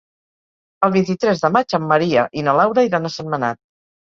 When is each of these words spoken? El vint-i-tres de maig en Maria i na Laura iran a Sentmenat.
El 0.87 0.93
vint-i-tres 0.95 1.43
de 1.45 1.51
maig 1.57 1.77
en 1.79 1.87
Maria 1.91 2.25
i 2.43 2.47
na 2.49 2.59
Laura 2.63 2.89
iran 2.91 3.07
a 3.07 3.13
Sentmenat. 3.21 3.63